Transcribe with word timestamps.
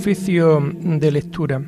Oficio 0.00 0.62
de 0.74 1.12
lectura. 1.12 1.62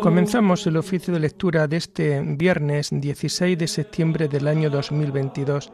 Comenzamos 0.00 0.66
el 0.66 0.78
oficio 0.78 1.12
de 1.12 1.20
lectura 1.20 1.68
de 1.68 1.76
este 1.76 2.22
viernes 2.22 2.88
16 2.90 3.58
de 3.58 3.68
septiembre 3.68 4.28
del 4.28 4.48
año 4.48 4.70
2022, 4.70 5.70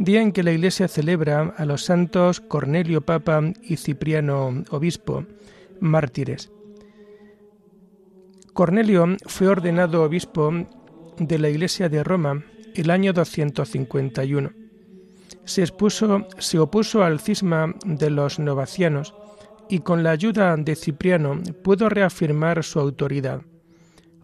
día 0.00 0.22
en 0.22 0.32
que 0.32 0.42
la 0.42 0.52
Iglesia 0.52 0.88
celebra 0.88 1.54
a 1.58 1.64
los 1.66 1.84
santos 1.84 2.40
Cornelio 2.40 3.02
Papa 3.02 3.42
y 3.62 3.76
Cipriano 3.76 4.64
Obispo, 4.70 5.26
mártires. 5.78 6.50
Cornelio 8.54 9.16
fue 9.26 9.48
ordenado 9.48 10.02
obispo 10.02 10.52
de 11.18 11.38
la 11.38 11.50
Iglesia 11.50 11.90
de 11.90 12.02
Roma 12.02 12.42
el 12.74 12.90
año 12.90 13.12
251. 13.12 14.52
Se, 15.44 15.60
expuso, 15.60 16.26
se 16.38 16.58
opuso 16.58 17.04
al 17.04 17.20
cisma 17.20 17.74
de 17.84 18.08
los 18.08 18.38
novacianos 18.38 19.14
y 19.68 19.80
con 19.80 20.02
la 20.02 20.12
ayuda 20.12 20.56
de 20.56 20.76
Cipriano 20.76 21.42
pudo 21.62 21.90
reafirmar 21.90 22.64
su 22.64 22.80
autoridad. 22.80 23.42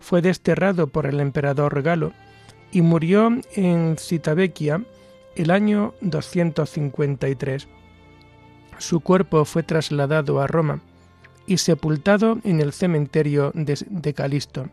Fue 0.01 0.23
desterrado 0.23 0.87
por 0.87 1.05
el 1.05 1.21
emperador 1.21 1.83
Galo 1.83 2.13
y 2.73 2.81
murió 2.81 3.29
en 3.55 3.97
Citavecchia 3.99 4.83
el 5.37 5.51
año 5.51 5.95
253. 6.01 7.69
Su 8.79 9.01
cuerpo 9.01 9.45
fue 9.45 9.63
trasladado 9.63 10.41
a 10.41 10.47
Roma 10.47 10.81
y 11.47 11.59
sepultado 11.59 12.39
en 12.45 12.61
el 12.61 12.73
cementerio 12.73 13.53
de, 13.55 14.15
Calisto. 14.15 14.69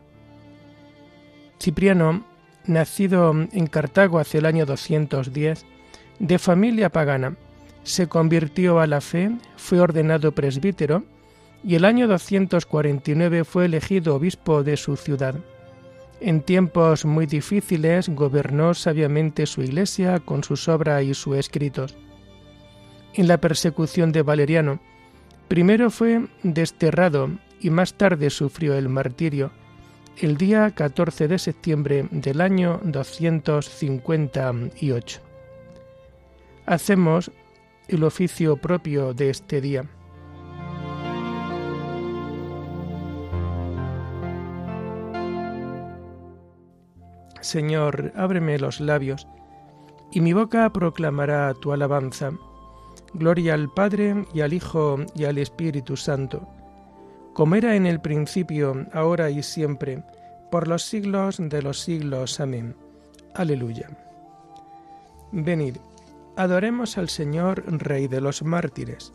Cipriano, 1.60 2.24
nacido 2.66 3.32
en 3.32 3.66
Cartago 3.66 4.18
hacia 4.18 4.38
el 4.38 4.46
año 4.46 4.66
210, 4.66 5.64
de 6.18 6.38
familia 6.38 6.90
pagana, 6.90 7.36
se 7.82 8.08
convirtió 8.08 8.80
a 8.80 8.86
la 8.86 9.00
fe, 9.00 9.30
fue 9.56 9.80
ordenado 9.80 10.32
presbítero 10.32 11.04
y 11.62 11.76
el 11.76 11.84
año 11.84 12.08
249 12.08 13.44
fue 13.44 13.66
elegido 13.66 14.16
obispo 14.16 14.62
de 14.62 14.76
su 14.76 14.96
ciudad. 14.96 15.36
En 16.26 16.40
tiempos 16.40 17.04
muy 17.04 17.26
difíciles 17.26 18.08
gobernó 18.08 18.72
sabiamente 18.72 19.44
su 19.44 19.60
iglesia 19.60 20.20
con 20.20 20.42
sus 20.42 20.68
obras 20.68 21.04
y 21.04 21.12
sus 21.12 21.36
escritos. 21.36 21.98
En 23.12 23.28
la 23.28 23.36
persecución 23.36 24.10
de 24.10 24.22
Valeriano, 24.22 24.80
primero 25.48 25.90
fue 25.90 26.26
desterrado 26.42 27.28
y 27.60 27.68
más 27.68 27.92
tarde 27.92 28.30
sufrió 28.30 28.74
el 28.74 28.88
martirio, 28.88 29.50
el 30.16 30.38
día 30.38 30.70
14 30.70 31.28
de 31.28 31.38
septiembre 31.38 32.08
del 32.10 32.40
año 32.40 32.80
258. 32.84 35.20
Hacemos 36.64 37.30
el 37.86 38.02
oficio 38.02 38.56
propio 38.56 39.12
de 39.12 39.28
este 39.28 39.60
día. 39.60 39.84
Señor, 47.44 48.12
ábreme 48.16 48.58
los 48.58 48.80
labios, 48.80 49.28
y 50.10 50.20
mi 50.20 50.32
boca 50.32 50.72
proclamará 50.72 51.52
tu 51.54 51.72
alabanza. 51.72 52.32
Gloria 53.12 53.54
al 53.54 53.72
Padre 53.72 54.24
y 54.32 54.40
al 54.40 54.52
Hijo 54.52 54.96
y 55.14 55.24
al 55.24 55.38
Espíritu 55.38 55.96
Santo, 55.96 56.48
como 57.34 57.54
era 57.54 57.76
en 57.76 57.86
el 57.86 58.00
principio, 58.00 58.86
ahora 58.92 59.30
y 59.30 59.42
siempre, 59.42 60.02
por 60.50 60.68
los 60.68 60.84
siglos 60.84 61.36
de 61.38 61.62
los 61.62 61.80
siglos. 61.80 62.40
Amén. 62.40 62.74
Aleluya. 63.34 63.88
Venid 65.32 65.76
Adoremos 66.36 66.98
al 66.98 67.08
Señor, 67.08 67.62
Rey 67.66 68.08
de 68.08 68.20
los 68.20 68.42
mártires. 68.42 69.12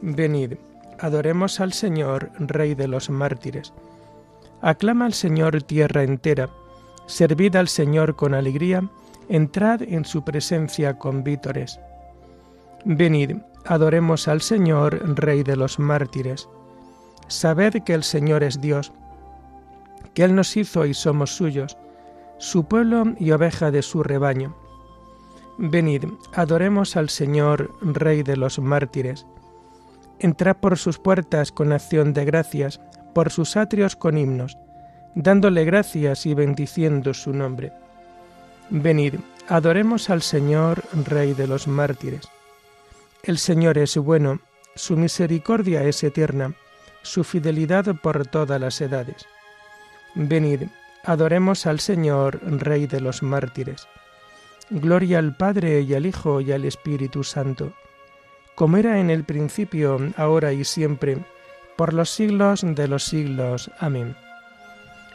Venid, 0.00 0.54
adoremos 0.98 1.60
al 1.60 1.74
Señor, 1.74 2.30
Rey 2.38 2.74
de 2.74 2.88
los 2.88 3.10
mártires. 3.10 3.74
Aclama 4.62 5.04
al 5.04 5.12
Señor 5.12 5.62
tierra 5.62 6.02
entera, 6.02 6.48
servid 7.06 7.56
al 7.56 7.68
Señor 7.68 8.16
con 8.16 8.34
alegría, 8.34 8.88
entrad 9.28 9.82
en 9.82 10.04
su 10.04 10.24
presencia 10.24 10.98
con 10.98 11.24
vítores. 11.24 11.80
Venid, 12.84 13.36
adoremos 13.64 14.28
al 14.28 14.40
Señor, 14.40 15.16
Rey 15.16 15.42
de 15.42 15.56
los 15.56 15.78
mártires. 15.78 16.48
Sabed 17.28 17.82
que 17.84 17.94
el 17.94 18.04
Señor 18.04 18.42
es 18.42 18.60
Dios, 18.60 18.92
que 20.14 20.24
Él 20.24 20.34
nos 20.34 20.56
hizo 20.56 20.86
y 20.86 20.94
somos 20.94 21.34
suyos, 21.34 21.76
su 22.38 22.64
pueblo 22.64 23.14
y 23.18 23.30
oveja 23.32 23.70
de 23.70 23.82
su 23.82 24.02
rebaño 24.02 24.54
Venid, 25.58 26.04
adoremos 26.34 26.96
al 26.96 27.08
Señor, 27.08 27.70
Rey 27.80 28.22
de 28.22 28.36
los 28.36 28.58
mártires. 28.58 29.26
Entrad 30.18 30.56
por 30.56 30.76
sus 30.76 30.98
puertas 30.98 31.50
con 31.50 31.72
acción 31.72 32.12
de 32.12 32.26
gracias, 32.26 32.78
por 33.14 33.30
sus 33.30 33.56
atrios 33.56 33.96
con 33.96 34.18
himnos, 34.18 34.58
dándole 35.16 35.64
gracias 35.64 36.26
y 36.26 36.34
bendiciendo 36.34 37.14
su 37.14 37.32
nombre. 37.32 37.72
Venid, 38.68 39.14
adoremos 39.48 40.10
al 40.10 40.22
Señor, 40.22 40.84
Rey 40.92 41.32
de 41.32 41.46
los 41.46 41.66
mártires. 41.66 42.28
El 43.22 43.38
Señor 43.38 43.78
es 43.78 43.96
bueno, 43.96 44.40
su 44.74 44.96
misericordia 44.96 45.82
es 45.84 46.04
eterna, 46.04 46.54
su 47.02 47.24
fidelidad 47.24 47.96
por 48.02 48.26
todas 48.26 48.60
las 48.60 48.80
edades. 48.80 49.24
Venid, 50.14 50.64
adoremos 51.02 51.66
al 51.66 51.80
Señor, 51.80 52.38
Rey 52.42 52.86
de 52.86 53.00
los 53.00 53.22
mártires. 53.22 53.88
Gloria 54.68 55.18
al 55.18 55.34
Padre 55.34 55.80
y 55.80 55.94
al 55.94 56.04
Hijo 56.04 56.42
y 56.42 56.52
al 56.52 56.64
Espíritu 56.66 57.24
Santo, 57.24 57.72
como 58.54 58.76
era 58.76 59.00
en 59.00 59.10
el 59.10 59.24
principio, 59.24 59.98
ahora 60.16 60.52
y 60.52 60.64
siempre, 60.64 61.24
por 61.76 61.94
los 61.94 62.10
siglos 62.10 62.62
de 62.66 62.88
los 62.88 63.04
siglos. 63.04 63.70
Amén. 63.78 64.16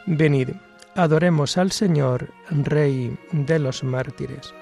Venid, 0.06 0.50
adoremos 0.94 1.58
al 1.58 1.72
Señor, 1.72 2.30
Rey 2.50 3.16
de 3.32 3.58
los 3.58 3.84
mártires. 3.84 4.54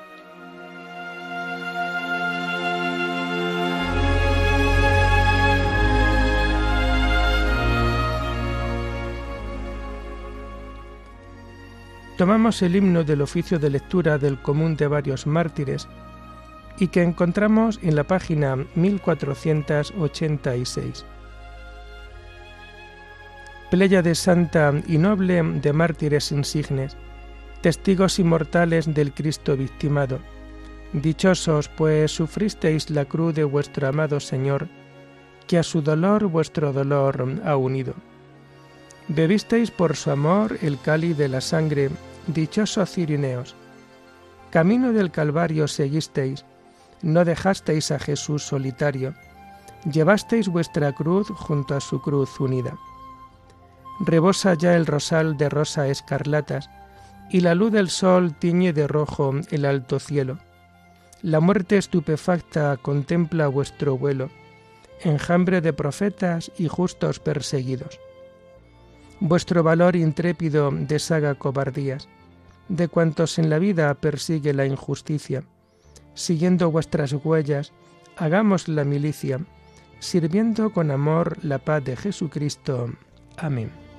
tomamos 12.21 12.61
el 12.61 12.77
himno 12.77 13.03
del 13.03 13.23
oficio 13.23 13.59
de 13.59 13.71
lectura 13.71 14.19
del 14.19 14.39
común 14.43 14.77
de 14.77 14.87
varios 14.87 15.27
mártires 15.27 15.89
y 16.79 16.89
que 16.89 17.03
encontramos 17.03 17.81
en 17.83 17.97
la 17.97 18.05
página 18.05 18.57
1486. 18.75 21.07
De 23.71 24.15
santa 24.17 24.73
y 24.89 24.99
noble 24.99 25.43
de 25.43 25.73
mártires 25.73 26.33
insignes, 26.33 26.97
testigos 27.61 28.19
inmortales 28.19 28.93
del 28.93 29.15
Cristo 29.15 29.57
victimado. 29.57 30.19
Dichosos, 30.93 31.69
pues 31.69 32.11
sufristeis 32.11 32.91
la 32.91 33.05
cruz 33.05 33.35
de 33.35 33.45
vuestro 33.45 33.87
amado 33.87 34.19
Señor, 34.19 34.69
que 35.47 35.57
a 35.57 35.63
su 35.63 35.83
dolor 35.83 36.27
vuestro 36.27 36.73
dolor 36.73 37.41
ha 37.45 37.57
unido. 37.57 37.95
Bebisteis 39.07 39.71
por 39.71 39.95
su 39.95 40.11
amor 40.11 40.59
el 40.63 40.81
cáliz 40.81 41.17
de 41.17 41.29
la 41.29 41.41
sangre 41.41 41.91
Dichosos 42.27 42.91
Cirineos, 42.91 43.55
camino 44.51 44.93
del 44.93 45.13
Calvario 45.13 45.69
seguisteis, 45.69 46.45
no 47.03 47.25
dejasteis 47.25 47.93
a 47.93 48.01
Jesús 48.01 48.43
solitario, 48.43 49.15
llevasteis 49.91 50.49
vuestra 50.49 50.93
cruz 50.93 51.29
junto 51.29 51.77
a 51.77 51.81
su 51.81 52.03
cruz 52.03 52.39
unida. 52.41 52.77
Rebosa 54.01 54.55
ya 54.55 54.77
el 54.77 54.87
rosal 54.87 55.37
de 55.37 55.49
rosa 55.49 55.89
escarlatas, 55.89 56.71
y 57.31 57.41
la 57.41 57.55
luz 57.55 57.71
del 57.71 57.91
sol 57.91 58.35
tiñe 58.35 58.73
de 58.73 58.89
rojo 58.89 59.33
el 59.51 59.65
alto 59.65 60.01
cielo. 60.01 60.39
La 61.23 61.39
muerte 61.39 61.77
estupefacta 61.77 62.77
contempla 62.79 63.47
vuestro 63.47 63.97
vuelo, 63.97 64.31
enjambre 65.05 65.61
de 65.61 65.73
profetas 65.73 66.51
y 66.59 66.67
justos 66.67 67.21
perseguidos. 67.21 68.01
Vuestro 69.21 69.63
valor 69.63 69.97
intrépido 69.97 70.71
deshaga 70.73 71.35
cobardías 71.35 72.09
de 72.71 72.87
cuantos 72.87 73.39
en 73.39 73.51
la 73.51 73.59
vida 73.59 73.93
persigue 73.95 74.55
la 74.55 74.65
injusticia. 74.65 75.43
Siguiendo 76.15 76.71
vuestras 76.71 77.13
huellas, 77.13 77.73
hagamos 78.17 78.69
la 78.69 78.85
milicia, 78.85 79.41
sirviendo 79.99 80.73
con 80.73 80.91
amor 80.91 81.37
la 81.43 81.59
paz 81.59 81.85
de 81.85 81.97
Jesucristo. 81.97 82.91
Amén. 83.37 83.90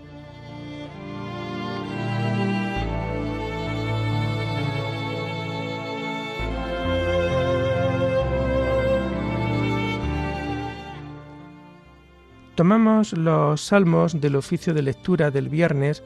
Retomamos 12.61 13.13
los 13.13 13.59
salmos 13.59 14.21
del 14.21 14.35
oficio 14.35 14.75
de 14.75 14.83
lectura 14.83 15.31
del 15.31 15.49
viernes 15.49 16.03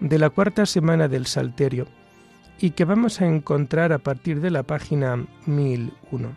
de 0.00 0.18
la 0.18 0.28
cuarta 0.28 0.66
semana 0.66 1.06
del 1.06 1.24
Salterio 1.26 1.86
y 2.58 2.70
que 2.70 2.84
vamos 2.84 3.20
a 3.20 3.28
encontrar 3.28 3.92
a 3.92 4.00
partir 4.00 4.40
de 4.40 4.50
la 4.50 4.64
página 4.64 5.24
1001. 5.46 6.32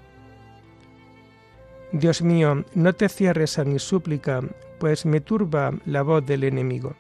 Dios 1.92 2.22
mío, 2.22 2.66
no 2.76 2.94
te 2.94 3.10
cierres 3.10 3.58
a 3.58 3.66
mi 3.66 3.80
súplica, 3.80 4.42
pues 4.80 5.08
me 5.08 5.22
turba 5.22 5.74
la 5.86 6.04
voz 6.04 6.24
del 6.24 6.44
enemigo. 6.44 6.96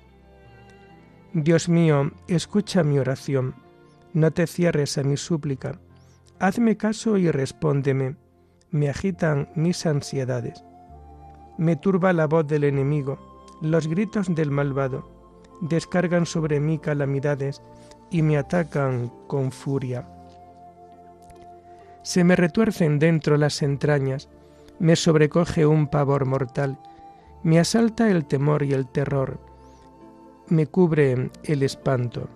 Dios 1.33 1.69
mío, 1.69 2.12
escucha 2.27 2.81
mi 2.81 2.98
oración, 2.98 3.54
no 4.13 4.31
te 4.31 4.48
cierres 4.48 4.98
a 4.98 5.04
mi 5.04 5.18
súplica, 5.18 5.80
hazme 6.39 6.75
caso 6.75 7.18
y 7.18 7.30
respóndeme, 7.30 8.15
me 8.71 8.89
agitan 8.89 9.48
mis 9.54 9.86
ansiedades. 9.86 10.63
Me 11.57 11.75
turba 11.75 12.13
la 12.13 12.27
voz 12.27 12.48
del 12.48 12.63
enemigo, 12.63 13.18
los 13.62 13.88
gritos 13.88 14.33
del 14.33 14.51
malvado, 14.51 15.09
descargan 15.62 16.25
sobre 16.25 16.59
mí 16.59 16.77
calamidades 16.77 17.62
y 18.12 18.21
me 18.21 18.38
atacan 18.38 19.12
con 19.27 19.51
furia. 19.51 20.07
Se 22.04 22.24
me 22.24 22.36
retuercen 22.36 23.00
dentro 23.00 23.38
las 23.38 23.62
entrañas, 23.62 24.30
me 24.80 24.95
sobrecoge 24.95 25.65
un 25.65 25.88
pavor 25.88 26.25
mortal, 26.25 26.77
me 27.44 27.59
asalta 27.59 28.09
el 28.09 28.25
temor 28.25 28.63
y 28.63 28.74
el 28.74 28.88
terror, 28.88 29.39
me 30.48 30.68
cubre 30.68 31.31
el 31.44 31.63
espanto. 31.63 32.30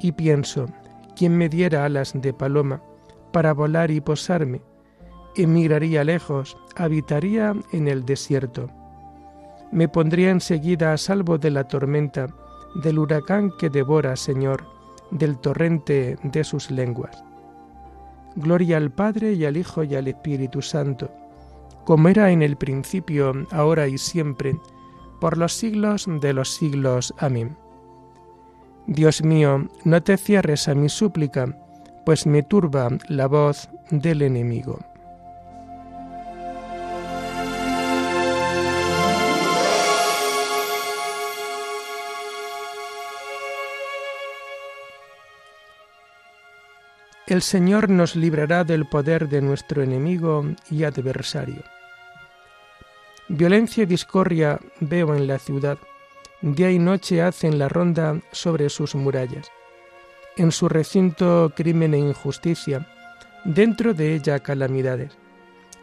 Y 0.00 0.12
pienso, 0.12 0.66
¿quién 1.14 1.36
me 1.36 1.48
diera 1.48 1.84
alas 1.84 2.12
de 2.14 2.32
paloma 2.32 2.82
para 3.32 3.52
volar 3.52 3.90
y 3.90 4.00
posarme? 4.00 4.62
Emigraría 5.36 6.04
lejos, 6.04 6.56
habitaría 6.76 7.54
en 7.72 7.88
el 7.88 8.04
desierto. 8.04 8.68
Me 9.70 9.88
pondría 9.88 10.30
enseguida 10.30 10.92
a 10.92 10.96
salvo 10.98 11.38
de 11.38 11.50
la 11.50 11.68
tormenta, 11.68 12.26
del 12.82 12.98
huracán 12.98 13.52
que 13.58 13.70
devora, 13.70 14.16
Señor, 14.16 14.64
del 15.10 15.38
torrente 15.38 16.18
de 16.22 16.44
sus 16.44 16.70
lenguas. 16.70 17.24
Gloria 18.36 18.76
al 18.76 18.90
Padre 18.90 19.32
y 19.32 19.44
al 19.44 19.56
Hijo 19.56 19.84
y 19.84 19.94
al 19.94 20.08
Espíritu 20.08 20.62
Santo, 20.62 21.10
como 21.84 22.08
era 22.08 22.30
en 22.30 22.42
el 22.42 22.56
principio, 22.56 23.32
ahora 23.50 23.88
y 23.88 23.98
siempre, 23.98 24.56
por 25.20 25.36
los 25.36 25.52
siglos 25.52 26.06
de 26.20 26.32
los 26.32 26.54
siglos. 26.54 27.14
Amén. 27.18 27.56
Dios 28.86 29.22
mío, 29.22 29.68
no 29.84 30.02
te 30.02 30.16
cierres 30.16 30.68
a 30.68 30.74
mi 30.74 30.88
súplica, 30.88 31.56
pues 32.04 32.26
me 32.26 32.42
turba 32.42 32.88
la 33.08 33.26
voz 33.26 33.68
del 33.90 34.22
enemigo. 34.22 34.78
El 47.30 47.42
Señor 47.42 47.88
nos 47.90 48.16
librará 48.16 48.64
del 48.64 48.86
poder 48.86 49.28
de 49.28 49.40
nuestro 49.40 49.84
enemigo 49.84 50.44
y 50.68 50.82
adversario. 50.82 51.62
Violencia 53.28 53.84
y 53.84 53.86
discordia 53.86 54.58
veo 54.80 55.14
en 55.14 55.28
la 55.28 55.38
ciudad, 55.38 55.78
día 56.40 56.72
y 56.72 56.80
noche 56.80 57.22
hacen 57.22 57.60
la 57.60 57.68
ronda 57.68 58.20
sobre 58.32 58.68
sus 58.68 58.96
murallas. 58.96 59.48
En 60.36 60.50
su 60.50 60.68
recinto 60.68 61.52
crimen 61.54 61.94
e 61.94 61.98
injusticia, 61.98 62.88
dentro 63.44 63.94
de 63.94 64.16
ella 64.16 64.40
calamidades. 64.40 65.16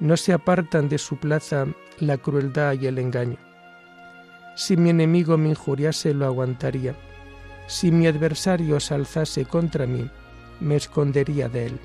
No 0.01 0.17
se 0.17 0.33
apartan 0.33 0.89
de 0.89 0.97
su 0.97 1.15
plaza 1.15 1.65
la 1.99 2.17
crueldad 2.17 2.73
y 2.73 2.87
el 2.87 2.99
engaño. 2.99 3.37
Si 4.57 4.75
mi 4.75 4.89
enemigo 4.89 5.37
me 5.37 5.47
injuriase, 5.47 6.13
lo 6.13 6.25
aguantaría. 6.25 6.93
Si 7.67 7.89
mi 7.89 8.05
adversario 8.05 8.81
se 8.81 8.95
alzase 8.95 9.45
contra 9.45 9.87
mí, 9.87 10.11
me 10.59 10.75
escondería 10.75 11.49
de 11.49 11.67
él. 11.67 11.79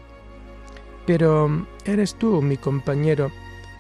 Pero 1.07 1.67
eres 1.85 2.15
tú, 2.15 2.41
mi 2.43 2.57
compañero, 2.57 3.31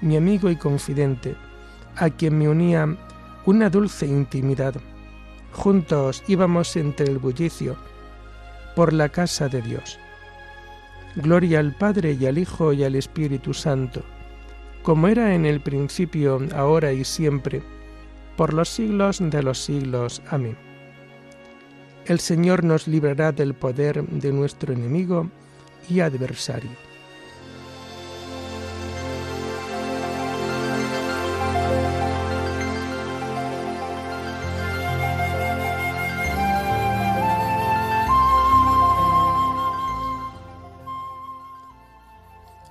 mi 0.00 0.16
amigo 0.16 0.50
y 0.50 0.56
confidente, 0.56 1.36
a 1.96 2.10
quien 2.10 2.38
me 2.38 2.48
unía 2.48 2.96
una 3.46 3.70
dulce 3.70 4.06
intimidad. 4.06 4.74
Juntos 5.52 6.22
íbamos 6.26 6.74
entre 6.76 7.06
el 7.06 7.18
bullicio 7.18 7.76
por 8.74 8.92
la 8.92 9.08
casa 9.08 9.48
de 9.48 9.62
Dios. 9.62 9.98
Gloria 11.16 11.60
al 11.60 11.74
Padre 11.74 12.16
y 12.18 12.26
al 12.26 12.38
Hijo 12.38 12.72
y 12.72 12.84
al 12.84 12.94
Espíritu 12.94 13.52
Santo, 13.52 14.02
como 14.82 15.08
era 15.08 15.34
en 15.34 15.44
el 15.44 15.60
principio, 15.60 16.40
ahora 16.54 16.92
y 16.92 17.04
siempre, 17.04 17.62
por 18.36 18.54
los 18.54 18.68
siglos 18.68 19.18
de 19.20 19.42
los 19.42 19.58
siglos. 19.58 20.22
Amén. 20.30 20.71
El 22.04 22.18
Señor 22.18 22.64
nos 22.64 22.88
librará 22.88 23.30
del 23.30 23.54
poder 23.54 24.02
de 24.02 24.32
nuestro 24.32 24.72
enemigo 24.72 25.30
y 25.88 26.00
adversario. 26.00 26.70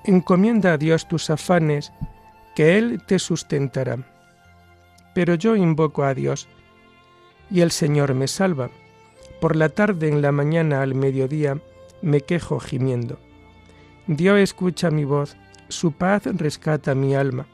Encomienda 0.04 0.74
a 0.74 0.78
Dios 0.78 1.08
tus 1.08 1.30
afanes, 1.30 1.94
que 2.54 2.78
Él 2.78 3.02
te 3.06 3.18
sustentará. 3.18 3.98
Pero 5.14 5.36
yo 5.36 5.56
invoco 5.56 6.04
a 6.04 6.14
Dios, 6.14 6.50
y 7.50 7.62
el 7.62 7.72
Señor 7.72 8.14
me 8.14 8.28
salva. 8.28 8.70
Por 9.42 9.56
la 9.56 9.70
tarde, 9.70 10.08
en 10.08 10.22
la 10.22 10.32
mañana, 10.32 10.84
al 10.84 10.94
mediodía, 10.94 11.58
me 12.04 12.22
quejo 12.22 12.60
gimiendo. 12.60 13.18
Dios 14.06 14.38
escucha 14.38 14.92
mi 14.92 15.04
voz, 15.04 15.36
su 15.68 15.94
paz 15.94 16.26
rescata 16.26 16.94
mi 16.94 17.16
alma, 17.16 17.48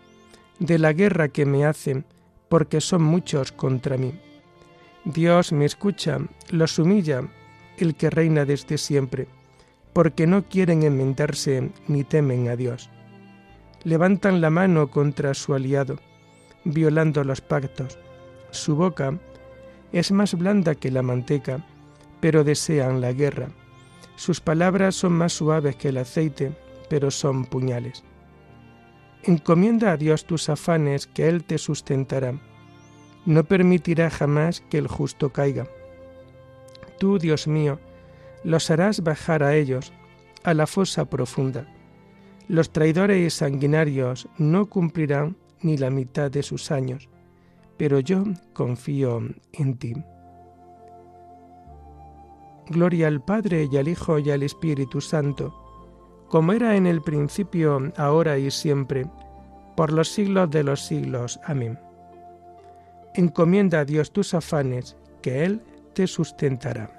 de 0.60 0.80
la 0.80 0.92
guerra 0.92 1.30
que 1.30 1.46
me 1.46 1.64
hacen, 1.64 2.04
porque 2.50 2.82
son 2.82 3.04
muchos 3.04 3.54
contra 3.54 3.96
mí. 3.96 4.20
Dios 5.06 5.54
me 5.54 5.64
escucha, 5.64 6.20
los 6.50 6.78
humilla, 6.78 7.22
el 7.78 7.96
que 7.96 8.10
reina 8.10 8.44
desde 8.44 8.78
siempre, 8.78 9.30
porque 9.94 10.28
no 10.28 10.44
quieren 10.44 10.84
enmendarse 10.84 11.72
ni 11.88 12.04
temen 12.04 12.50
a 12.50 12.58
Dios. 12.58 12.90
Levantan 13.86 14.42
la 14.42 14.50
mano 14.50 14.92
contra 14.92 15.34
su 15.34 15.54
aliado, 15.54 16.00
violando 16.66 17.24
los 17.24 17.40
pactos. 17.40 17.98
Su 18.52 18.76
boca 18.76 19.18
es 19.94 20.12
más 20.12 20.34
blanda 20.34 20.76
que 20.76 20.92
la 20.92 21.02
manteca, 21.02 21.66
pero 22.20 22.44
desean 22.44 23.02
la 23.02 23.14
guerra. 23.14 23.50
Sus 24.16 24.42
palabras 24.42 24.96
son 24.96 25.14
más 25.14 25.34
suaves 25.34 25.76
que 25.76 25.90
el 25.90 25.98
aceite, 25.98 26.52
pero 26.90 27.12
son 27.12 27.46
puñales. 27.46 28.04
Encomienda 29.24 29.92
a 29.92 29.98
Dios 29.98 30.26
tus 30.26 30.50
afanes, 30.50 31.08
que 31.08 31.28
Él 31.28 31.44
te 31.44 31.58
sustentará. 31.58 32.40
No 33.26 33.44
permitirá 33.44 34.10
jamás 34.10 34.62
que 34.70 34.78
el 34.78 34.88
justo 34.88 35.32
caiga. 35.32 35.68
Tú, 36.98 37.20
Dios 37.20 37.48
mío, 37.48 37.80
los 38.44 38.72
harás 38.72 39.04
bajar 39.04 39.44
a 39.44 39.56
ellos, 39.56 39.92
a 40.44 40.54
la 40.54 40.66
fosa 40.66 41.06
profunda. 41.06 41.68
Los 42.48 42.72
traidores 42.72 43.26
y 43.26 43.30
sanguinarios 43.30 44.30
no 44.38 44.68
cumplirán 44.68 45.36
ni 45.62 45.78
la 45.78 45.90
mitad 45.90 46.32
de 46.32 46.44
sus 46.44 46.72
años, 46.72 47.10
pero 47.76 48.00
yo 48.00 48.24
confío 48.54 49.22
en 49.52 49.78
ti. 49.78 49.94
Gloria 52.70 53.08
al 53.08 53.24
Padre 53.24 53.70
y 53.72 53.78
al 53.78 53.88
Hijo 53.88 54.20
y 54.20 54.30
al 54.30 54.44
Espíritu 54.44 55.00
Santo, 55.02 55.54
como 56.28 56.52
era 56.52 56.76
en 56.76 56.86
el 56.86 57.02
principio, 57.02 57.92
ahora 57.96 58.38
y 58.38 58.52
siempre, 58.52 59.06
por 59.76 59.94
los 59.94 60.10
siglos 60.10 60.50
de 60.50 60.64
los 60.64 60.82
siglos. 60.82 61.40
Amén. 61.46 61.80
Encomienda 63.14 63.80
a 63.80 63.86
Dios 63.86 64.12
tus 64.12 64.34
afanes, 64.34 64.98
que 65.22 65.46
Él 65.46 65.62
te 65.94 66.08
sustentará. 66.08 66.92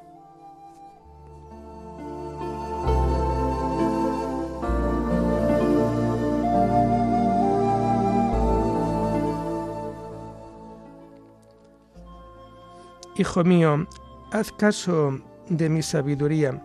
Hijo 13.17 13.43
mío, 13.43 13.87
haz 14.31 14.53
caso 14.53 15.21
de 15.49 15.69
mi 15.69 15.83
sabiduría, 15.83 16.61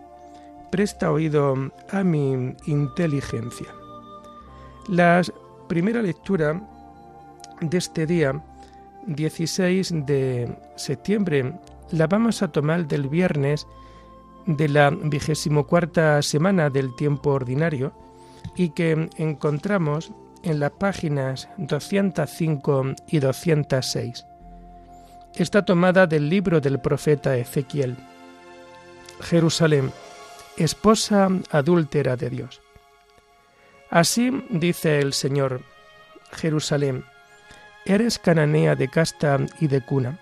presta 0.70 1.10
oído 1.10 1.54
a 1.90 2.04
mi 2.04 2.54
inteligencia. 2.66 3.68
La 4.88 5.22
primera 5.68 6.02
lectura 6.02 6.60
de 7.60 7.78
este 7.78 8.06
día, 8.06 8.42
16 9.06 10.06
de 10.06 10.56
septiembre, 10.76 11.54
la 11.90 12.06
vamos 12.06 12.42
a 12.42 12.48
tomar 12.48 12.86
del 12.86 13.08
viernes 13.08 13.66
de 14.46 14.68
la 14.68 14.90
vigésimo 14.90 15.66
cuarta 15.66 16.20
semana 16.22 16.70
del 16.70 16.94
tiempo 16.96 17.30
ordinario 17.30 17.92
y 18.56 18.70
que 18.70 19.08
encontramos 19.16 20.12
en 20.42 20.60
las 20.60 20.72
páginas 20.72 21.48
205 21.56 22.94
y 23.08 23.18
206. 23.18 24.26
Está 25.36 25.64
tomada 25.64 26.06
del 26.06 26.28
libro 26.28 26.60
del 26.60 26.78
profeta 26.78 27.36
Ezequiel. 27.36 27.96
Jerusalén, 29.20 29.92
esposa 30.56 31.28
adúltera 31.50 32.16
de 32.16 32.30
Dios. 32.30 32.60
Así 33.90 34.30
dice 34.50 34.98
el 35.00 35.12
Señor, 35.12 35.62
Jerusalén, 36.32 37.04
eres 37.84 38.18
cananea 38.18 38.74
de 38.74 38.88
casta 38.88 39.38
y 39.60 39.68
de 39.68 39.80
cuna. 39.84 40.18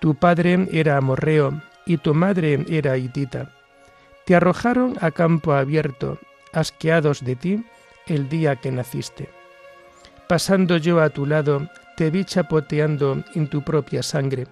Tu 0.00 0.14
padre 0.14 0.68
era 0.72 0.96
amorreo 0.96 1.62
y 1.86 1.98
tu 1.98 2.14
madre 2.14 2.64
era 2.68 2.96
hitita. 2.96 3.52
Te 4.24 4.34
arrojaron 4.34 4.96
a 5.00 5.10
campo 5.10 5.52
abierto, 5.52 6.18
asqueados 6.52 7.24
de 7.24 7.36
ti, 7.36 7.64
el 8.06 8.28
día 8.28 8.56
que 8.56 8.70
naciste. 8.70 9.28
Pasando 10.28 10.78
yo 10.78 11.00
a 11.00 11.10
tu 11.10 11.26
lado, 11.26 11.68
te 11.96 12.10
vi 12.10 12.24
chapoteando 12.24 13.22
en 13.34 13.48
tu 13.48 13.62
propia 13.62 14.02
sangre, 14.02 14.46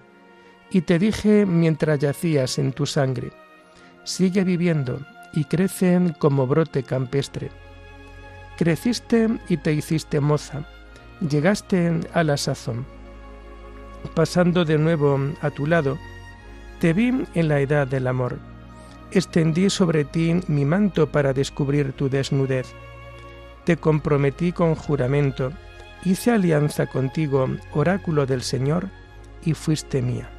y 0.69 0.81
te 0.81 0.99
dije 0.99 1.45
mientras 1.45 1.99
yacías 1.99 2.57
en 2.57 2.73
tu 2.73 2.85
sangre, 2.85 3.31
sigue 4.03 4.43
viviendo 4.43 4.99
y 5.33 5.45
crece 5.45 5.99
como 6.19 6.47
brote 6.47 6.83
campestre. 6.83 7.51
Creciste 8.57 9.29
y 9.49 9.57
te 9.57 9.73
hiciste 9.73 10.19
moza, 10.19 10.65
llegaste 11.27 11.99
a 12.13 12.23
la 12.23 12.37
sazón. 12.37 12.85
Pasando 14.13 14.65
de 14.65 14.77
nuevo 14.77 15.19
a 15.41 15.49
tu 15.49 15.65
lado, 15.65 15.97
te 16.79 16.93
vi 16.93 17.25
en 17.33 17.47
la 17.47 17.59
edad 17.59 17.87
del 17.87 18.07
amor. 18.07 18.37
Extendí 19.11 19.69
sobre 19.69 20.05
ti 20.05 20.39
mi 20.47 20.65
manto 20.65 21.11
para 21.11 21.33
descubrir 21.33 21.93
tu 21.93 22.09
desnudez. 22.09 22.73
Te 23.63 23.77
comprometí 23.77 24.51
con 24.51 24.75
juramento, 24.75 25.51
hice 26.03 26.31
alianza 26.31 26.87
contigo, 26.87 27.47
oráculo 27.73 28.25
del 28.25 28.41
Señor, 28.41 28.89
y 29.45 29.53
fuiste 29.53 30.01
mía. 30.01 30.29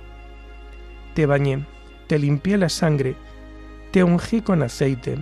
Te 1.14 1.26
bañé, 1.26 1.64
te 2.06 2.18
limpié 2.18 2.59
la 2.59 2.68
sangre, 2.68 3.16
te 3.94 4.02
ungí 4.02 4.40
con 4.40 4.64
aceite, 4.64 5.18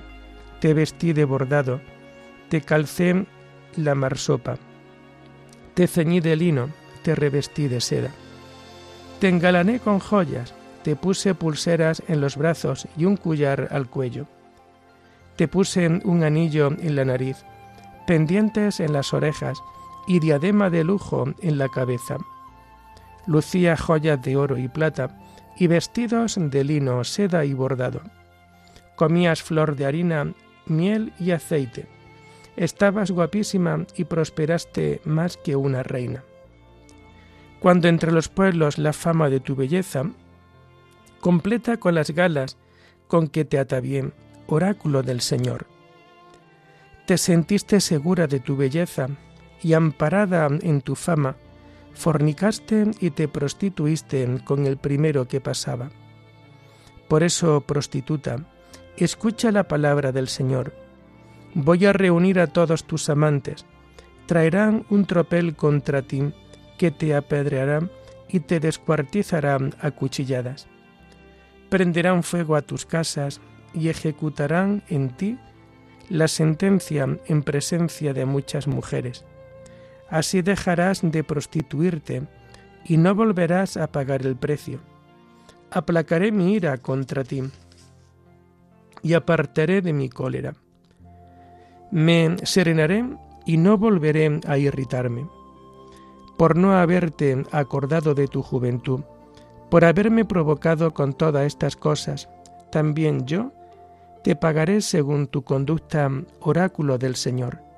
te 0.60 0.72
vestí 0.72 1.12
de 1.12 1.26
bordado, 1.26 1.82
te 2.48 2.62
calcé 2.62 3.26
la 3.76 3.94
marsopa, 3.94 4.56
te 5.74 5.86
ceñí 5.86 6.20
de 6.20 6.36
lino, 6.36 6.70
te 7.02 7.14
revestí 7.14 7.68
de 7.68 7.82
seda. 7.82 8.08
Te 9.20 9.28
engalané 9.28 9.78
con 9.78 9.98
joyas, 9.98 10.54
te 10.84 10.96
puse 10.96 11.34
pulseras 11.34 12.02
en 12.08 12.22
los 12.22 12.38
brazos 12.38 12.88
y 12.96 13.04
un 13.04 13.18
collar 13.18 13.68
al 13.72 13.90
cuello. 13.90 14.26
Te 15.36 15.48
puse 15.48 15.86
un 15.86 16.24
anillo 16.24 16.68
en 16.68 16.96
la 16.96 17.04
nariz, 17.04 17.44
pendientes 18.06 18.80
en 18.80 18.94
las 18.94 19.12
orejas 19.12 19.62
y 20.06 20.18
diadema 20.18 20.70
de 20.70 20.82
lujo 20.82 21.26
en 21.42 21.58
la 21.58 21.68
cabeza. 21.68 22.16
Lucía 23.26 23.76
joyas 23.76 24.22
de 24.22 24.34
oro 24.34 24.56
y 24.56 24.68
plata 24.68 25.14
y 25.58 25.66
vestidos 25.66 26.38
de 26.40 26.64
lino, 26.64 27.04
seda 27.04 27.44
y 27.44 27.52
bordado. 27.52 28.00
Comías 29.02 29.42
flor 29.42 29.74
de 29.74 29.84
harina, 29.84 30.32
miel 30.64 31.12
y 31.18 31.32
aceite. 31.32 31.88
Estabas 32.54 33.10
guapísima 33.10 33.84
y 33.96 34.04
prosperaste 34.04 35.00
más 35.04 35.36
que 35.36 35.56
una 35.56 35.82
reina. 35.82 36.22
Cuando 37.58 37.88
entre 37.88 38.12
los 38.12 38.28
pueblos 38.28 38.78
la 38.78 38.92
fama 38.92 39.28
de 39.28 39.40
tu 39.40 39.56
belleza, 39.56 40.04
completa 41.20 41.78
con 41.78 41.96
las 41.96 42.12
galas 42.12 42.58
con 43.08 43.26
que 43.26 43.44
te 43.44 43.58
atavié, 43.58 44.12
oráculo 44.46 45.02
del 45.02 45.20
Señor. 45.20 45.66
Te 47.04 47.18
sentiste 47.18 47.80
segura 47.80 48.28
de 48.28 48.38
tu 48.38 48.56
belleza 48.56 49.08
y 49.64 49.72
amparada 49.72 50.46
en 50.46 50.80
tu 50.80 50.94
fama, 50.94 51.34
fornicaste 51.92 52.92
y 53.00 53.10
te 53.10 53.26
prostituiste 53.26 54.28
con 54.44 54.64
el 54.64 54.76
primero 54.76 55.26
que 55.26 55.40
pasaba. 55.40 55.90
Por 57.08 57.24
eso, 57.24 57.62
prostituta, 57.62 58.46
escucha 58.96 59.52
la 59.52 59.68
palabra 59.68 60.12
del 60.12 60.28
Señor. 60.28 60.74
Voy 61.54 61.86
a 61.86 61.92
reunir 61.92 62.40
a 62.40 62.46
todos 62.46 62.84
tus 62.84 63.08
amantes, 63.08 63.66
traerán 64.26 64.86
un 64.90 65.06
tropel 65.06 65.54
contra 65.54 66.02
ti 66.02 66.32
que 66.78 66.90
te 66.90 67.14
apedreará 67.14 67.88
y 68.28 68.40
te 68.40 68.60
descuartizará 68.60 69.58
a 69.80 69.90
cuchilladas. 69.90 70.66
Prenderán 71.68 72.22
fuego 72.22 72.56
a 72.56 72.62
tus 72.62 72.86
casas 72.86 73.40
y 73.74 73.88
ejecutarán 73.88 74.82
en 74.88 75.10
ti 75.16 75.38
la 76.08 76.28
sentencia 76.28 77.18
en 77.26 77.42
presencia 77.42 78.12
de 78.12 78.26
muchas 78.26 78.66
mujeres 78.66 79.24
Así 80.12 80.42
dejarás 80.42 81.00
de 81.00 81.24
prostituirte 81.24 82.24
y 82.84 82.98
no 82.98 83.14
volverás 83.14 83.78
a 83.78 83.86
pagar 83.86 84.26
el 84.26 84.36
precio. 84.36 84.78
Aplacaré 85.70 86.30
mi 86.32 86.52
ira 86.52 86.76
contra 86.76 87.24
ti 87.24 87.42
y 89.02 89.14
apartaré 89.14 89.82
de 89.82 89.92
mi 89.92 90.08
cólera. 90.08 90.54
Me 91.90 92.36
serenaré 92.44 93.04
y 93.44 93.56
no 93.56 93.76
volveré 93.76 94.40
a 94.46 94.58
irritarme, 94.58 95.26
por 96.36 96.56
no 96.56 96.72
haberte 96.72 97.44
acordado 97.50 98.14
de 98.14 98.28
tu 98.28 98.42
juventud, 98.42 99.00
por 99.70 99.84
haberme 99.84 100.24
provocado 100.24 100.94
con 100.94 101.12
todas 101.12 101.46
estas 101.46 101.76
cosas. 101.76 102.28
También 102.70 103.26
yo 103.26 103.52
te 104.24 104.36
pagaré 104.36 104.80
según 104.80 105.26
tu 105.26 105.42
conducta, 105.42 106.10
oráculo 106.40 106.98
del 106.98 107.16
Señor 107.16 107.72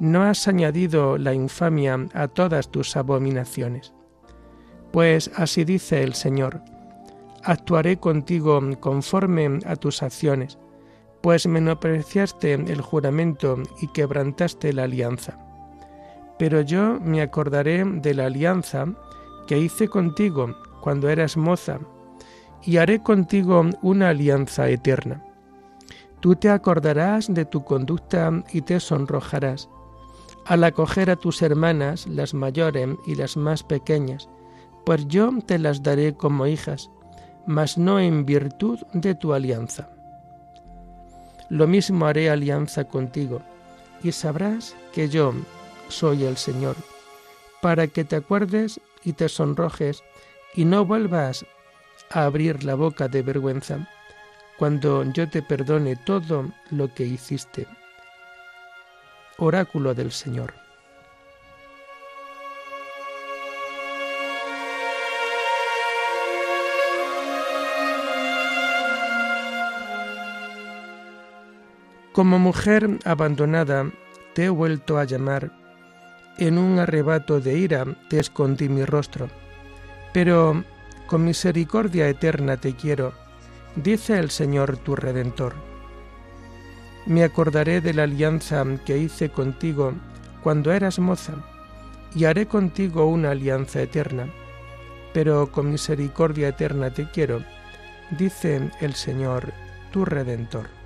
no 0.00 0.22
has 0.22 0.48
añadido 0.48 1.18
la 1.18 1.34
infamia 1.34 2.06
a 2.14 2.26
todas 2.26 2.70
tus 2.70 2.96
abominaciones. 2.96 3.92
Pues 4.92 5.30
así 5.36 5.64
dice 5.64 6.02
el 6.02 6.14
Señor, 6.14 6.62
actuaré 7.44 7.98
contigo 7.98 8.60
conforme 8.80 9.58
a 9.66 9.76
tus 9.76 10.02
acciones, 10.02 10.58
pues 11.22 11.46
menospreciaste 11.46 12.54
el 12.54 12.80
juramento 12.80 13.56
y 13.80 13.88
quebrantaste 13.88 14.72
la 14.72 14.84
alianza. 14.84 15.38
Pero 16.38 16.60
yo 16.62 16.98
me 17.00 17.22
acordaré 17.22 17.84
de 17.84 18.14
la 18.14 18.26
alianza 18.26 18.86
que 19.46 19.58
hice 19.58 19.88
contigo 19.88 20.54
cuando 20.80 21.08
eras 21.08 21.36
moza, 21.36 21.78
y 22.62 22.76
haré 22.76 23.02
contigo 23.02 23.64
una 23.82 24.10
alianza 24.10 24.68
eterna. 24.68 25.24
Tú 26.20 26.36
te 26.36 26.50
acordarás 26.50 27.32
de 27.32 27.44
tu 27.46 27.64
conducta 27.64 28.30
y 28.52 28.62
te 28.62 28.78
sonrojarás 28.80 29.68
al 30.46 30.64
acoger 30.64 31.10
a 31.10 31.16
tus 31.16 31.42
hermanas, 31.42 32.06
las 32.06 32.34
mayores 32.34 32.88
y 33.06 33.14
las 33.14 33.36
más 33.36 33.62
pequeñas, 33.62 34.28
pues 34.84 35.06
yo 35.06 35.30
te 35.46 35.58
las 35.58 35.82
daré 35.82 36.14
como 36.14 36.46
hijas, 36.46 36.90
mas 37.46 37.78
no 37.78 37.98
en 38.00 38.24
virtud 38.26 38.80
de 38.92 39.14
tu 39.14 39.32
alianza. 39.32 39.88
Lo 41.48 41.66
mismo 41.66 42.06
haré 42.06 42.30
alianza 42.30 42.84
contigo, 42.84 43.42
y 44.02 44.12
sabrás 44.12 44.76
que 44.92 45.08
yo 45.08 45.32
soy 45.88 46.24
el 46.24 46.36
Señor, 46.36 46.76
para 47.60 47.86
que 47.86 48.04
te 48.04 48.16
acuerdes 48.16 48.80
y 49.04 49.12
te 49.12 49.28
sonrojes 49.28 50.02
y 50.54 50.64
no 50.64 50.84
vuelvas 50.84 51.44
a 52.10 52.24
abrir 52.24 52.64
la 52.64 52.74
boca 52.74 53.08
de 53.08 53.22
vergüenza, 53.22 53.88
cuando 54.58 55.04
yo 55.12 55.28
te 55.28 55.42
perdone 55.42 55.96
todo 55.96 56.50
lo 56.70 56.92
que 56.92 57.04
hiciste 57.04 57.66
oráculo 59.40 59.94
del 59.94 60.12
Señor. 60.12 60.54
Como 72.12 72.40
mujer 72.40 72.98
abandonada, 73.04 73.88
te 74.34 74.46
he 74.46 74.48
vuelto 74.48 74.98
a 74.98 75.04
llamar. 75.04 75.52
En 76.38 76.58
un 76.58 76.80
arrebato 76.80 77.40
de 77.40 77.56
ira 77.56 77.84
te 78.08 78.18
escondí 78.18 78.68
mi 78.68 78.84
rostro. 78.84 79.28
Pero 80.12 80.64
con 81.06 81.24
misericordia 81.24 82.08
eterna 82.08 82.56
te 82.56 82.74
quiero, 82.74 83.12
dice 83.76 84.18
el 84.18 84.30
Señor 84.30 84.76
tu 84.78 84.96
Redentor. 84.96 85.54
Me 87.06 87.22
acordaré 87.22 87.80
de 87.80 87.94
la 87.94 88.02
alianza 88.02 88.64
que 88.84 88.98
hice 88.98 89.30
contigo 89.30 89.94
cuando 90.42 90.72
eras 90.72 90.98
moza, 90.98 91.34
y 92.12 92.24
haré 92.24 92.46
contigo 92.46 93.06
una 93.06 93.30
alianza 93.30 93.82
eterna. 93.82 94.26
Pero 95.14 95.52
con 95.52 95.70
misericordia 95.70 96.48
eterna 96.48 96.92
te 96.92 97.08
quiero, 97.08 97.44
dice 98.18 98.68
el 98.80 98.94
Señor, 98.94 99.52
tu 99.92 100.04
Redentor. 100.04 100.79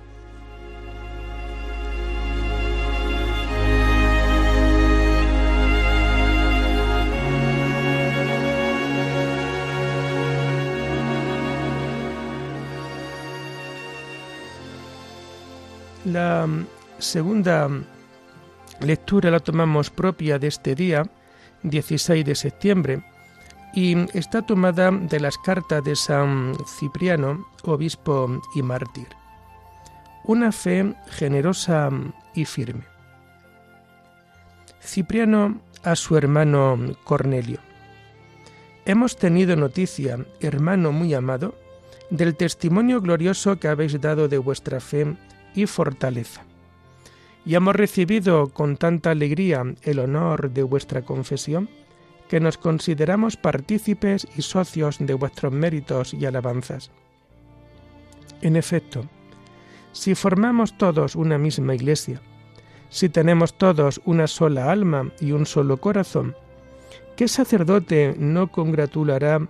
La 16.15 16.47
segunda 16.97 17.69
lectura 18.79 19.29
la 19.29 19.41
tomamos 19.41 19.89
propia 19.89 20.39
de 20.39 20.47
este 20.47 20.73
día, 20.73 21.03
16 21.63 22.23
de 22.23 22.35
septiembre, 22.35 23.03
y 23.73 23.97
está 24.17 24.41
tomada 24.41 24.91
de 24.91 25.19
las 25.19 25.37
cartas 25.37 25.83
de 25.83 25.93
San 25.93 26.55
Cipriano, 26.79 27.45
obispo 27.63 28.41
y 28.55 28.61
mártir. 28.61 29.09
Una 30.23 30.53
fe 30.53 30.95
generosa 31.09 31.89
y 32.33 32.45
firme. 32.45 32.85
Cipriano 34.81 35.59
a 35.83 35.97
su 35.97 36.15
hermano 36.15 36.95
Cornelio. 37.03 37.59
Hemos 38.85 39.17
tenido 39.17 39.57
noticia, 39.57 40.25
hermano 40.39 40.93
muy 40.93 41.13
amado, 41.13 41.55
del 42.09 42.37
testimonio 42.37 43.01
glorioso 43.01 43.59
que 43.59 43.67
habéis 43.67 43.99
dado 43.99 44.29
de 44.29 44.37
vuestra 44.37 44.79
fe 44.79 45.17
y 45.55 45.65
fortaleza. 45.65 46.43
Y 47.45 47.55
hemos 47.55 47.75
recibido 47.75 48.49
con 48.49 48.77
tanta 48.77 49.11
alegría 49.11 49.63
el 49.83 49.99
honor 49.99 50.51
de 50.51 50.63
vuestra 50.63 51.03
confesión, 51.03 51.69
que 52.27 52.39
nos 52.39 52.57
consideramos 52.57 53.37
partícipes 53.37 54.27
y 54.35 54.41
socios 54.41 54.97
de 54.99 55.13
vuestros 55.13 55.53
méritos 55.53 56.13
y 56.13 56.25
alabanzas. 56.25 56.91
En 58.41 58.55
efecto, 58.55 59.05
si 59.91 60.15
formamos 60.15 60.77
todos 60.77 61.15
una 61.15 61.37
misma 61.37 61.75
iglesia, 61.75 62.21
si 62.89 63.09
tenemos 63.09 63.57
todos 63.57 64.01
una 64.05 64.27
sola 64.27 64.71
alma 64.71 65.11
y 65.19 65.31
un 65.31 65.45
solo 65.45 65.77
corazón, 65.77 66.35
¿qué 67.15 67.27
sacerdote 67.27 68.15
no 68.17 68.51
congratulará 68.51 69.47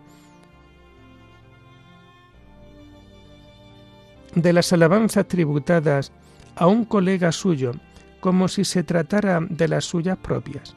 de 4.36 4.54
las 4.54 4.72
alabanzas 4.74 5.28
tributadas 5.28 6.12
a 6.56 6.68
un 6.68 6.86
colega 6.86 7.32
suyo 7.32 7.72
como 8.20 8.48
si 8.48 8.66
se 8.66 8.84
tratara 8.84 9.40
de 9.50 9.68
las 9.68 9.86
suyas 9.86 10.18
propias? 10.18 10.76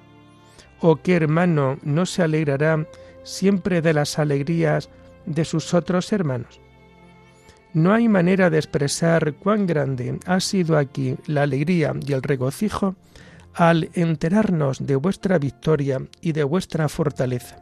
¿O 0.80 0.96
qué 0.96 1.16
hermano 1.16 1.78
no 1.82 2.06
se 2.06 2.22
alegrará 2.22 2.86
siempre 3.24 3.82
de 3.82 3.94
las 3.94 4.18
alegrías 4.18 4.90
de 5.26 5.44
sus 5.44 5.74
otros 5.74 6.12
hermanos? 6.12 6.60
No 7.74 7.92
hay 7.92 8.08
manera 8.08 8.48
de 8.48 8.58
expresar 8.58 9.34
cuán 9.34 9.66
grande 9.66 10.18
ha 10.24 10.40
sido 10.40 10.78
aquí 10.78 11.16
la 11.26 11.42
alegría 11.42 11.94
y 12.06 12.12
el 12.12 12.22
regocijo 12.22 12.96
al 13.54 13.90
enterarnos 13.94 14.86
de 14.86 14.96
vuestra 14.96 15.38
victoria 15.38 16.00
y 16.20 16.32
de 16.32 16.44
vuestra 16.44 16.88
fortaleza, 16.88 17.60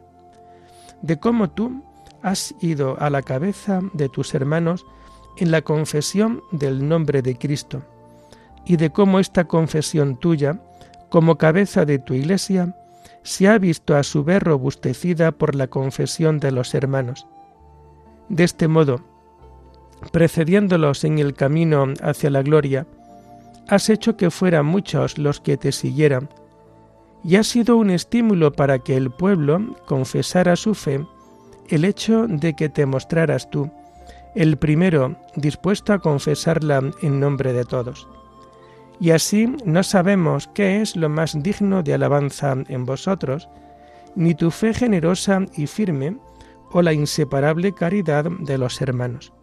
de 1.01 1.19
cómo 1.19 1.49
tú 1.49 1.83
has 2.21 2.53
ido 2.61 2.99
a 2.99 3.09
la 3.09 3.21
cabeza 3.21 3.81
de 3.93 4.07
tus 4.09 4.33
hermanos 4.33 4.85
en 5.37 5.51
la 5.51 5.61
confesión 5.61 6.41
del 6.51 6.87
nombre 6.87 7.21
de 7.21 7.37
Cristo, 7.37 7.83
y 8.65 8.77
de 8.77 8.89
cómo 8.89 9.19
esta 9.19 9.45
confesión 9.45 10.17
tuya, 10.17 10.61
como 11.09 11.37
cabeza 11.37 11.85
de 11.85 11.99
tu 11.99 12.13
iglesia, 12.13 12.75
se 13.23 13.47
ha 13.47 13.57
visto 13.57 13.95
a 13.95 14.03
su 14.03 14.23
vez 14.23 14.41
robustecida 14.41 15.31
por 15.31 15.55
la 15.55 15.67
confesión 15.67 16.39
de 16.39 16.51
los 16.51 16.73
hermanos. 16.73 17.27
De 18.29 18.43
este 18.43 18.67
modo, 18.67 19.01
precediéndolos 20.11 21.03
en 21.03 21.19
el 21.19 21.33
camino 21.33 21.93
hacia 22.01 22.29
la 22.29 22.41
gloria, 22.41 22.85
has 23.67 23.89
hecho 23.89 24.17
que 24.17 24.31
fueran 24.31 24.65
muchos 24.65 25.17
los 25.17 25.39
que 25.39 25.57
te 25.57 25.71
siguieran, 25.71 26.29
y 27.23 27.35
ha 27.35 27.43
sido 27.43 27.77
un 27.77 27.89
estímulo 27.89 28.53
para 28.53 28.79
que 28.79 28.95
el 28.95 29.11
pueblo 29.11 29.75
confesara 29.85 30.55
su 30.55 30.75
fe 30.75 31.05
el 31.69 31.83
hecho 31.83 32.27
de 32.27 32.53
que 32.53 32.69
te 32.69 32.85
mostraras 32.85 33.49
tú, 33.49 33.69
el 34.37 34.57
primero 34.57 35.15
dispuesto 35.35 35.93
a 35.93 35.99
confesarla 35.99 36.91
en 37.01 37.19
nombre 37.19 37.53
de 37.53 37.65
todos. 37.65 38.07
Y 38.99 39.09
así 39.09 39.47
no 39.65 39.81
sabemos 39.81 40.47
qué 40.53 40.79
es 40.79 40.95
lo 40.95 41.09
más 41.09 41.41
digno 41.41 41.81
de 41.81 41.95
alabanza 41.95 42.55
en 42.67 42.85
vosotros, 42.85 43.49
ni 44.15 44.35
tu 44.35 44.51
fe 44.51 44.75
generosa 44.75 45.43
y 45.55 45.65
firme, 45.65 46.17
o 46.71 46.83
la 46.83 46.93
inseparable 46.93 47.73
caridad 47.73 48.25
de 48.41 48.59
los 48.59 48.79
hermanos. 48.79 49.33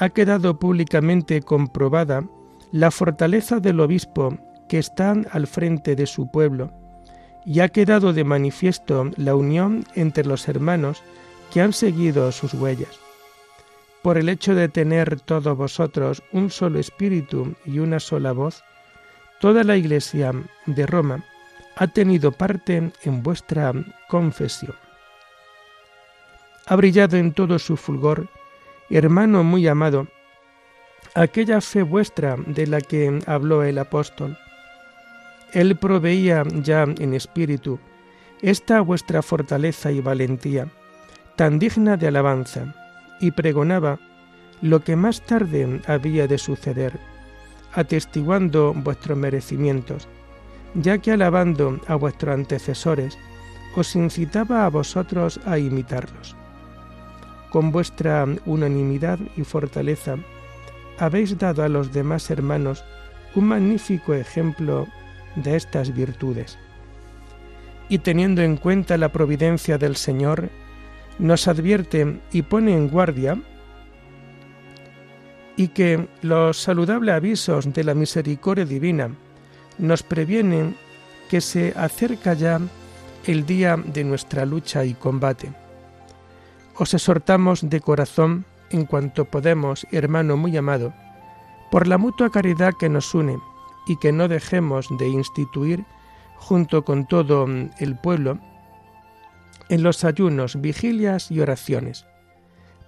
Ha 0.00 0.08
quedado 0.08 0.58
públicamente 0.58 1.40
comprobada 1.42 2.24
la 2.72 2.90
fortaleza 2.90 3.60
del 3.60 3.78
obispo 3.78 4.36
que 4.68 4.78
está 4.78 5.14
al 5.30 5.46
frente 5.46 5.94
de 5.94 6.06
su 6.06 6.28
pueblo, 6.28 6.72
y 7.46 7.60
ha 7.60 7.68
quedado 7.68 8.12
de 8.12 8.24
manifiesto 8.24 9.12
la 9.16 9.36
unión 9.36 9.84
entre 9.94 10.24
los 10.24 10.48
hermanos 10.48 11.04
que 11.52 11.60
han 11.60 11.72
seguido 11.72 12.32
sus 12.32 12.52
huellas 12.54 13.07
por 14.02 14.18
el 14.18 14.28
hecho 14.28 14.54
de 14.54 14.68
tener 14.68 15.20
todos 15.20 15.56
vosotros 15.56 16.22
un 16.32 16.50
solo 16.50 16.78
espíritu 16.78 17.54
y 17.64 17.78
una 17.78 18.00
sola 18.00 18.32
voz, 18.32 18.62
toda 19.40 19.64
la 19.64 19.76
Iglesia 19.76 20.32
de 20.66 20.86
Roma 20.86 21.24
ha 21.76 21.86
tenido 21.86 22.32
parte 22.32 22.90
en 23.02 23.22
vuestra 23.22 23.72
confesión. 24.08 24.74
Ha 26.66 26.76
brillado 26.76 27.16
en 27.16 27.32
todo 27.32 27.58
su 27.58 27.76
fulgor, 27.76 28.28
hermano 28.90 29.44
muy 29.44 29.66
amado, 29.68 30.06
aquella 31.14 31.60
fe 31.60 31.82
vuestra 31.82 32.36
de 32.46 32.66
la 32.66 32.80
que 32.80 33.20
habló 33.26 33.62
el 33.62 33.78
apóstol. 33.78 34.36
Él 35.52 35.76
proveía 35.76 36.44
ya 36.62 36.82
en 36.82 37.14
espíritu 37.14 37.78
esta 38.42 38.80
vuestra 38.80 39.22
fortaleza 39.22 39.90
y 39.90 40.00
valentía, 40.00 40.68
tan 41.36 41.58
digna 41.58 41.96
de 41.96 42.08
alabanza, 42.08 42.74
y 43.20 43.30
pregonaba 43.30 43.98
lo 44.62 44.80
que 44.80 44.96
más 44.96 45.22
tarde 45.22 45.80
había 45.86 46.26
de 46.26 46.38
suceder, 46.38 46.98
atestiguando 47.72 48.74
vuestros 48.74 49.16
merecimientos, 49.16 50.08
ya 50.74 50.98
que 50.98 51.12
alabando 51.12 51.80
a 51.86 51.94
vuestros 51.94 52.34
antecesores, 52.34 53.18
os 53.76 53.94
incitaba 53.94 54.66
a 54.66 54.70
vosotros 54.70 55.40
a 55.46 55.58
imitarlos. 55.58 56.36
Con 57.50 57.70
vuestra 57.70 58.26
unanimidad 58.44 59.18
y 59.36 59.44
fortaleza, 59.44 60.16
habéis 60.98 61.38
dado 61.38 61.62
a 61.62 61.68
los 61.68 61.92
demás 61.92 62.30
hermanos 62.30 62.84
un 63.34 63.46
magnífico 63.46 64.14
ejemplo 64.14 64.86
de 65.36 65.56
estas 65.56 65.94
virtudes. 65.94 66.58
Y 67.88 67.98
teniendo 67.98 68.42
en 68.42 68.56
cuenta 68.56 68.98
la 68.98 69.10
providencia 69.12 69.78
del 69.78 69.96
Señor, 69.96 70.50
nos 71.18 71.48
advierte 71.48 72.20
y 72.32 72.42
pone 72.42 72.74
en 72.74 72.88
guardia 72.88 73.38
y 75.56 75.68
que 75.68 76.08
los 76.22 76.62
saludables 76.62 77.14
avisos 77.14 77.72
de 77.72 77.84
la 77.84 77.94
misericordia 77.94 78.64
divina 78.64 79.10
nos 79.78 80.02
previenen 80.02 80.76
que 81.28 81.40
se 81.40 81.74
acerca 81.76 82.34
ya 82.34 82.60
el 83.26 83.44
día 83.44 83.76
de 83.76 84.04
nuestra 84.04 84.46
lucha 84.46 84.84
y 84.84 84.94
combate. 84.94 85.52
Os 86.76 86.94
exhortamos 86.94 87.68
de 87.68 87.80
corazón, 87.80 88.44
en 88.70 88.84
cuanto 88.84 89.24
podemos, 89.24 89.86
hermano 89.90 90.36
muy 90.36 90.56
amado, 90.56 90.94
por 91.70 91.86
la 91.86 91.98
mutua 91.98 92.30
caridad 92.30 92.72
que 92.78 92.88
nos 92.88 93.14
une 93.14 93.36
y 93.86 93.96
que 93.96 94.12
no 94.12 94.28
dejemos 94.28 94.86
de 94.98 95.08
instituir 95.08 95.84
junto 96.36 96.84
con 96.84 97.06
todo 97.06 97.46
el 97.78 97.96
pueblo 97.96 98.38
en 99.68 99.82
los 99.82 100.04
ayunos, 100.04 100.60
vigilias 100.60 101.30
y 101.30 101.40
oraciones, 101.40 102.06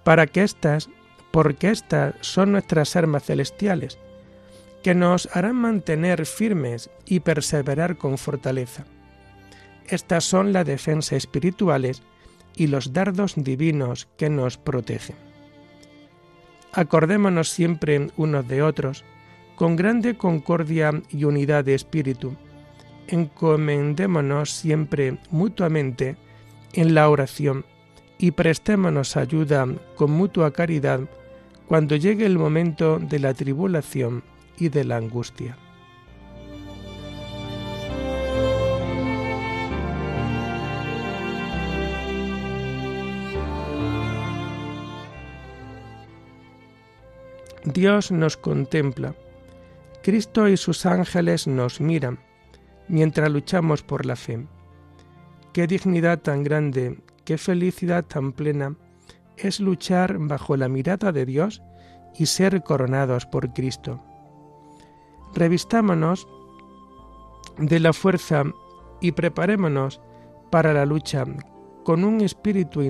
para 0.03 0.27
que 0.27 0.43
éstas, 0.43 0.89
porque 1.31 1.69
éstas 1.69 2.15
son 2.21 2.51
nuestras 2.53 2.95
armas 2.95 3.23
celestiales, 3.23 3.97
que 4.83 4.95
nos 4.95 5.29
harán 5.35 5.55
mantener 5.55 6.25
firmes 6.25 6.89
y 7.05 7.19
perseverar 7.19 7.97
con 7.97 8.17
fortaleza. 8.17 8.85
Estas 9.87 10.23
son 10.23 10.53
las 10.53 10.65
defensas 10.65 11.13
espirituales 11.13 12.01
y 12.55 12.67
los 12.67 12.93
dardos 12.93 13.33
divinos 13.35 14.07
que 14.17 14.29
nos 14.29 14.57
protegen. 14.57 15.15
Acordémonos 16.73 17.49
siempre 17.49 18.09
unos 18.17 18.47
de 18.47 18.61
otros, 18.63 19.03
con 19.55 19.75
grande 19.75 20.17
concordia 20.17 20.91
y 21.09 21.25
unidad 21.25 21.65
de 21.65 21.75
espíritu. 21.75 22.35
Encomendémonos 23.07 24.51
siempre 24.51 25.17
mutuamente 25.29 26.15
en 26.73 26.93
la 26.95 27.09
oración 27.09 27.65
y 28.17 28.31
prestémonos 28.31 29.17
ayuda 29.17 29.67
con 29.95 30.11
mutua 30.11 30.51
caridad 30.51 31.01
cuando 31.67 31.95
llegue 31.95 32.25
el 32.25 32.37
momento 32.37 32.99
de 32.99 33.19
la 33.19 33.33
tribulación 33.33 34.23
y 34.57 34.69
de 34.69 34.83
la 34.83 34.97
angustia. 34.97 35.57
Dios 47.63 48.11
nos 48.11 48.37
contempla, 48.37 49.15
Cristo 50.01 50.49
y 50.49 50.57
sus 50.57 50.85
ángeles 50.85 51.47
nos 51.47 51.79
miran 51.79 52.19
mientras 52.87 53.29
luchamos 53.31 53.83
por 53.83 54.05
la 54.05 54.15
fe. 54.15 54.45
Qué 55.53 55.67
dignidad 55.67 56.19
tan 56.19 56.43
grande, 56.43 56.97
qué 57.25 57.37
felicidad 57.37 58.05
tan 58.05 58.31
plena 58.31 58.77
es 59.35 59.59
luchar 59.59 60.17
bajo 60.17 60.55
la 60.55 60.69
mirada 60.69 61.11
de 61.11 61.25
Dios 61.25 61.61
y 62.17 62.27
ser 62.27 62.63
coronados 62.63 63.25
por 63.25 63.51
Cristo. 63.51 64.01
Revistámonos 65.33 66.25
de 67.57 67.81
la 67.81 67.91
fuerza 67.91 68.43
y 69.01 69.11
preparémonos 69.11 69.99
para 70.51 70.71
la 70.71 70.85
lucha 70.85 71.25
con 71.83 72.05
un 72.05 72.21
espíritu 72.21 72.81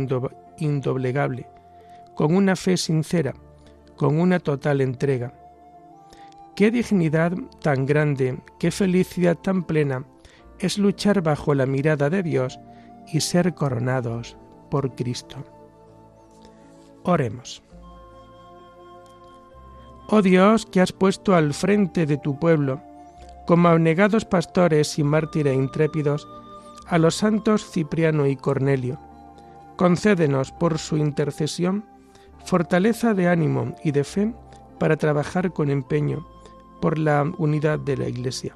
indoblegable, 0.60 1.48
con 2.16 2.36
una 2.36 2.56
fe 2.56 2.78
sincera, 2.78 3.34
con 3.96 4.20
una 4.20 4.40
total 4.40 4.82
entrega. 4.82 5.34
Qué 6.56 6.70
dignidad 6.70 7.34
tan 7.60 7.88
grande, 7.88 8.38
qué 8.60 8.70
felicidad 8.70 9.36
tan 9.36 9.64
plena 9.64 10.06
es 10.62 10.78
luchar 10.78 11.22
bajo 11.22 11.54
la 11.54 11.66
mirada 11.66 12.10
de 12.10 12.24
Dios 12.24 12.60
y 13.12 13.22
ser 13.22 13.54
coronados 13.54 14.38
por 14.70 14.96
Cristo. 14.96 15.38
Oremos. 17.04 17.64
Oh 20.08 20.22
Dios, 20.22 20.66
que 20.66 20.82
has 20.82 20.92
puesto 20.92 21.36
al 21.36 21.54
frente 21.54 22.06
de 22.06 22.18
tu 22.18 22.38
pueblo, 22.38 22.82
como 23.48 23.70
abnegados 23.70 24.26
pastores 24.26 25.00
y 25.00 25.04
mártires 25.04 25.56
intrépidos, 25.56 26.28
a 26.88 26.98
los 26.98 27.16
santos 27.16 27.70
Cipriano 27.72 28.28
y 28.28 28.36
Cornelio, 28.36 29.00
concédenos 29.78 30.52
por 30.52 30.78
su 30.78 30.98
intercesión 30.98 31.86
fortaleza 32.46 33.14
de 33.14 33.28
ánimo 33.28 33.76
y 33.84 33.92
de 33.92 34.04
fe 34.04 34.34
para 34.80 34.98
trabajar 34.98 35.54
con 35.54 35.70
empeño 35.70 36.28
por 36.82 36.98
la 36.98 37.24
unidad 37.38 37.80
de 37.80 37.98
la 37.98 38.08
Iglesia. 38.08 38.56